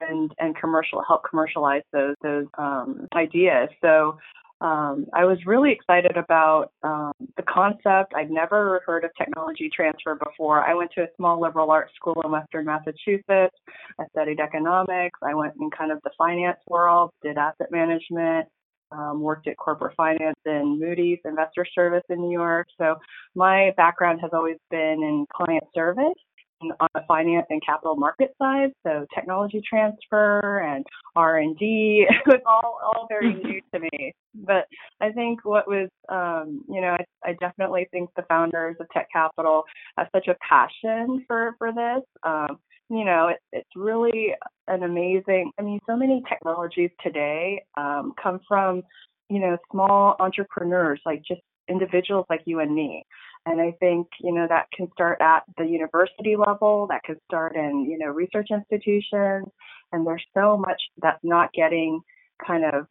and 0.00 0.32
and 0.38 0.56
commercial 0.56 1.02
help 1.06 1.22
commercialize 1.28 1.82
those 1.92 2.14
those 2.22 2.46
um, 2.58 3.08
ideas. 3.14 3.68
So 3.80 4.18
um, 4.60 5.06
I 5.12 5.24
was 5.24 5.38
really 5.46 5.70
excited 5.70 6.16
about 6.16 6.72
um, 6.82 7.12
the 7.36 7.44
concept. 7.44 8.12
I'd 8.16 8.30
never 8.30 8.82
heard 8.84 9.04
of 9.04 9.10
technology 9.16 9.70
transfer 9.74 10.16
before. 10.16 10.64
I 10.64 10.74
went 10.74 10.90
to 10.96 11.02
a 11.02 11.06
small 11.16 11.40
liberal 11.40 11.70
arts 11.70 11.92
school 11.94 12.20
in 12.24 12.32
Western 12.32 12.64
Massachusetts. 12.64 13.54
I 14.00 14.04
studied 14.10 14.40
economics. 14.40 15.18
I 15.22 15.34
went 15.34 15.54
in 15.60 15.70
kind 15.70 15.92
of 15.92 16.00
the 16.02 16.10
finance 16.18 16.58
world, 16.66 17.10
did 17.22 17.38
asset 17.38 17.70
management, 17.70 18.48
um, 18.90 19.20
worked 19.20 19.46
at 19.46 19.56
corporate 19.58 19.94
finance 19.96 20.38
in 20.44 20.78
Moody's 20.80 21.20
Investor 21.24 21.64
Service 21.74 22.04
in 22.08 22.20
New 22.20 22.32
York. 22.32 22.66
So 22.78 22.96
my 23.36 23.72
background 23.76 24.20
has 24.22 24.30
always 24.32 24.56
been 24.70 25.02
in 25.02 25.26
client 25.32 25.64
service 25.72 26.14
on 26.60 26.88
the 26.94 27.02
finance 27.06 27.46
and 27.50 27.62
capital 27.64 27.96
market 27.96 28.34
side, 28.40 28.70
so 28.86 29.06
technology 29.14 29.62
transfer 29.68 30.60
and 30.60 30.84
R 31.16 31.38
and 31.38 31.56
D 31.58 32.06
was 32.26 32.40
all 32.46 32.78
all 32.82 33.06
very 33.08 33.32
mm-hmm. 33.32 33.48
new 33.48 33.60
to 33.74 33.80
me. 33.80 34.12
But 34.34 34.66
I 35.00 35.10
think 35.10 35.44
what 35.44 35.66
was, 35.66 35.88
um, 36.08 36.64
you 36.68 36.80
know, 36.80 36.96
I, 36.98 37.04
I 37.24 37.32
definitely 37.40 37.88
think 37.90 38.10
the 38.16 38.24
founders 38.28 38.76
of 38.80 38.86
Tekcapital 38.88 39.62
have 39.96 40.08
such 40.14 40.28
a 40.28 40.36
passion 40.46 41.24
for 41.26 41.54
for 41.58 41.72
this. 41.72 42.04
Um, 42.22 42.58
you 42.90 43.04
know, 43.04 43.28
it, 43.28 43.38
it's 43.52 43.70
really 43.76 44.34
an 44.66 44.82
amazing. 44.82 45.52
I 45.58 45.62
mean, 45.62 45.80
so 45.86 45.96
many 45.96 46.22
technologies 46.28 46.90
today 47.02 47.62
um, 47.76 48.14
come 48.22 48.40
from, 48.48 48.82
you 49.28 49.40
know, 49.40 49.58
small 49.70 50.16
entrepreneurs 50.20 51.00
like 51.04 51.22
just 51.26 51.42
individuals 51.68 52.26
like 52.30 52.42
you 52.46 52.60
and 52.60 52.74
me. 52.74 53.04
And 53.48 53.62
I 53.62 53.74
think, 53.80 54.08
you 54.20 54.34
know, 54.34 54.46
that 54.46 54.66
can 54.76 54.90
start 54.92 55.22
at 55.22 55.42
the 55.56 55.64
university 55.64 56.36
level, 56.36 56.86
that 56.90 57.02
can 57.02 57.16
start 57.24 57.56
in, 57.56 57.86
you 57.90 57.96
know, 57.98 58.08
research 58.08 58.48
institutions. 58.50 59.46
And 59.90 60.06
there's 60.06 60.24
so 60.36 60.58
much 60.58 60.80
that's 61.00 61.22
not 61.22 61.50
getting 61.54 62.00
kind 62.46 62.64
of 62.66 62.86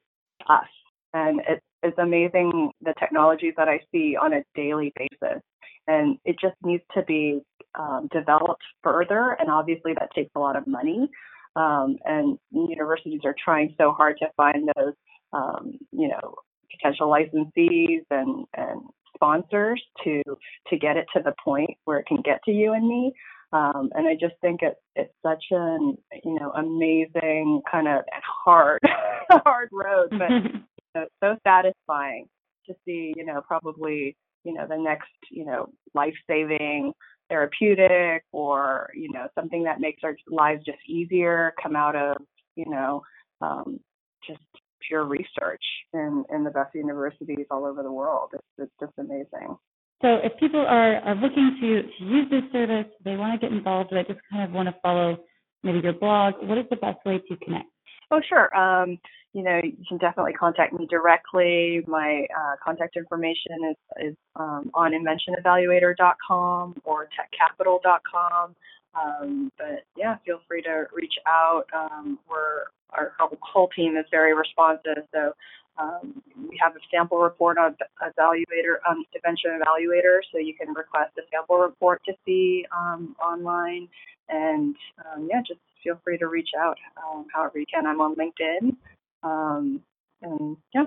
us. 0.49 0.67
And 1.13 1.41
it, 1.47 1.61
it's 1.83 1.97
amazing 1.99 2.71
the 2.81 2.95
technologies 2.99 3.53
that 3.57 3.69
I 3.69 3.81
see 3.91 4.17
on 4.19 4.33
a 4.33 4.43
daily 4.55 4.91
basis. 4.95 5.43
And 5.85 6.17
it 6.25 6.37
just 6.41 6.55
needs 6.63 6.83
to 6.95 7.03
be 7.03 7.41
um, 7.77 8.09
developed 8.11 8.63
further. 8.83 9.37
And 9.39 9.51
obviously, 9.51 9.93
that 9.93 10.09
takes 10.15 10.31
a 10.35 10.39
lot 10.39 10.55
of 10.55 10.65
money. 10.65 11.07
Um, 11.55 11.97
and 12.03 12.39
universities 12.51 13.21
are 13.25 13.35
trying 13.43 13.75
so 13.77 13.91
hard 13.91 14.17
to 14.19 14.27
find 14.35 14.69
those, 14.75 14.93
um, 15.33 15.73
you 15.91 16.07
know, 16.07 16.35
potential 16.71 17.09
licensees 17.09 18.01
and, 18.09 18.45
and 18.55 18.81
sponsors 19.17 19.81
to 20.03 20.21
to 20.69 20.77
get 20.77 20.97
it 20.97 21.05
to 21.15 21.21
the 21.23 21.33
point 21.43 21.71
where 21.85 21.99
it 21.99 22.05
can 22.05 22.21
get 22.23 22.39
to 22.45 22.51
you 22.51 22.73
and 22.73 22.87
me. 22.87 23.13
Um, 23.53 23.89
and 23.93 24.07
I 24.07 24.13
just 24.13 24.35
think 24.41 24.61
it's 24.61 24.79
it's 24.95 25.13
such 25.25 25.43
an 25.51 25.97
you 26.23 26.37
know 26.39 26.51
amazing 26.55 27.61
kind 27.69 27.87
of 27.87 28.01
hard 28.45 28.81
hard 29.29 29.69
road, 29.71 30.09
but 30.11 30.29
you 30.29 30.61
know, 30.95 31.05
so 31.23 31.35
satisfying 31.45 32.27
to 32.65 32.75
see 32.85 33.13
you 33.15 33.25
know 33.25 33.41
probably 33.47 34.15
you 34.43 34.53
know 34.53 34.67
the 34.67 34.77
next 34.77 35.09
you 35.31 35.45
know 35.45 35.69
life 35.93 36.15
saving 36.29 36.93
therapeutic 37.29 38.23
or 38.31 38.89
you 38.93 39.11
know 39.11 39.27
something 39.35 39.63
that 39.63 39.79
makes 39.79 40.03
our 40.03 40.15
lives 40.29 40.63
just 40.65 40.79
easier 40.87 41.53
come 41.61 41.75
out 41.75 41.95
of 41.95 42.17
you 42.55 42.69
know 42.69 43.01
um, 43.41 43.79
just 44.27 44.39
pure 44.87 45.05
research 45.05 45.63
in, 45.93 46.23
in 46.33 46.43
the 46.43 46.49
best 46.49 46.73
universities 46.75 47.45
all 47.51 47.65
over 47.65 47.83
the 47.83 47.91
world. 47.91 48.29
It's, 48.33 48.43
it's 48.57 48.71
just 48.79 48.93
amazing. 48.97 49.57
So 50.01 50.19
if 50.23 50.37
people 50.39 50.59
are, 50.59 50.97
are 50.97 51.15
looking 51.15 51.57
to, 51.59 51.81
to 51.81 52.03
use 52.03 52.29
this 52.29 52.43
service, 52.51 52.91
they 53.03 53.15
want 53.15 53.39
to 53.39 53.47
get 53.47 53.55
involved, 53.55 53.89
they 53.91 54.03
just 54.03 54.19
kind 54.31 54.43
of 54.43 54.51
want 54.51 54.69
to 54.69 54.75
follow 54.81 55.17
maybe 55.63 55.79
your 55.79 55.93
blog, 55.93 56.35
what 56.41 56.57
is 56.57 56.65
the 56.69 56.75
best 56.75 57.03
way 57.05 57.19
to 57.27 57.37
connect? 57.37 57.67
Oh, 58.11 58.21
sure. 58.27 58.55
Um, 58.55 58.99
you 59.33 59.43
know, 59.43 59.59
you 59.61 59.83
can 59.87 59.97
definitely 59.97 60.33
contact 60.33 60.73
me 60.73 60.87
directly. 60.89 61.83
My 61.87 62.25
uh, 62.35 62.55
contact 62.63 62.95
information 62.95 63.71
is, 63.71 64.07
is 64.09 64.15
um, 64.35 64.71
on 64.73 64.93
inventionevaluator.com 64.93 66.75
or 66.85 67.07
tekcapital.com. 67.07 68.55
Um, 68.95 69.51
but 69.57 69.83
yeah, 69.95 70.15
feel 70.25 70.39
free 70.47 70.61
to 70.63 70.85
reach 70.93 71.15
out. 71.27 71.65
Um, 71.75 72.17
we're 72.29 72.63
our 72.91 73.13
whole 73.41 73.69
team 73.69 73.97
is 73.97 74.05
very 74.11 74.33
responsive. 74.33 75.03
So 75.13 75.33
um, 75.77 76.21
we 76.49 76.57
have 76.61 76.75
a 76.75 76.79
sample 76.91 77.19
report 77.19 77.57
on 77.57 77.75
evaluator, 78.01 78.77
um, 78.89 79.03
Invention 79.13 79.59
Evaluator, 79.61 80.19
so 80.31 80.39
you 80.39 80.55
can 80.55 80.69
request 80.73 81.11
a 81.17 81.21
sample 81.31 81.57
report 81.57 82.01
to 82.05 82.13
see 82.25 82.65
um, 82.75 83.15
online. 83.23 83.87
And 84.29 84.75
um, 85.05 85.27
yeah, 85.29 85.41
just 85.47 85.59
feel 85.83 85.99
free 86.03 86.17
to 86.17 86.27
reach 86.27 86.49
out 86.59 86.77
um, 86.97 87.25
however 87.33 87.59
you 87.59 87.65
can. 87.71 87.85
I'm 87.85 88.01
on 88.01 88.15
LinkedIn. 88.15 88.75
Um, 89.23 89.81
and 90.21 90.57
yeah. 90.73 90.85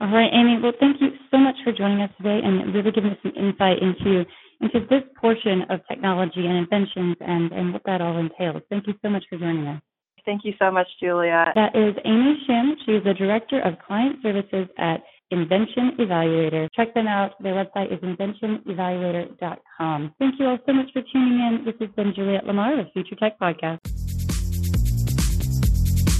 All 0.00 0.08
right, 0.08 0.30
Amy. 0.32 0.58
Well, 0.60 0.72
thank 0.80 1.00
you 1.00 1.10
so 1.30 1.38
much 1.38 1.54
for 1.62 1.72
joining 1.72 2.00
us 2.00 2.10
today 2.16 2.40
and 2.42 2.74
really 2.74 2.90
giving 2.90 3.12
us 3.12 3.18
some 3.22 3.32
insight 3.36 3.78
into 3.80 4.24
into 4.60 4.86
this 4.90 5.02
portion 5.20 5.62
of 5.70 5.80
technology 5.88 6.46
and 6.46 6.56
inventions 6.56 7.16
and, 7.20 7.50
and 7.52 7.72
what 7.72 7.82
that 7.84 8.00
all 8.00 8.18
entails. 8.18 8.62
Thank 8.70 8.86
you 8.86 8.94
so 9.02 9.08
much 9.08 9.24
for 9.28 9.36
joining 9.36 9.66
us. 9.66 9.82
Thank 10.24 10.44
you 10.44 10.52
so 10.58 10.70
much, 10.70 10.86
Julia. 11.00 11.52
That 11.54 11.74
is 11.74 11.94
Amy 12.04 12.40
Shim. 12.48 12.74
She 12.86 12.92
is 12.92 13.04
the 13.04 13.14
Director 13.14 13.60
of 13.60 13.74
Client 13.84 14.16
Services 14.22 14.68
at 14.78 15.02
Invention 15.32 15.96
Evaluator. 15.98 16.68
Check 16.76 16.94
them 16.94 17.08
out. 17.08 17.32
Their 17.42 17.54
website 17.54 17.92
is 17.92 17.98
inventionevaluator.com. 18.00 20.14
Thank 20.18 20.38
you 20.38 20.46
all 20.46 20.58
so 20.66 20.72
much 20.72 20.92
for 20.92 21.02
tuning 21.12 21.40
in. 21.40 21.64
This 21.64 21.74
has 21.80 21.90
been 21.96 22.14
Juliette 22.14 22.46
Lamar 22.46 22.78
of 22.78 22.86
Future 22.92 23.16
Tech 23.16 23.36
Podcast. 23.40 23.80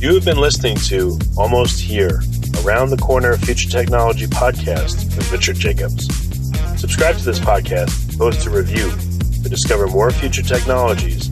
You 0.01 0.15
have 0.15 0.25
been 0.25 0.39
listening 0.39 0.77
to 0.89 1.17
Almost 1.39 1.79
Here, 1.79 2.21
Around 2.65 2.91
the 2.91 2.99
Corner 3.01 3.37
Future 3.37 3.69
Technology 3.69 4.27
podcast 4.27 5.17
with 5.17 5.31
Richard 5.31 5.55
Jacobs. 5.57 6.09
Subscribe 6.81 7.17
to 7.19 7.25
this 7.25 7.39
podcast, 7.39 8.19
post 8.19 8.47
a 8.47 8.51
review 8.51 8.91
to 9.45 9.49
discover 9.49 9.87
more 9.87 10.11
future 10.11 10.43
technologies 10.43 11.32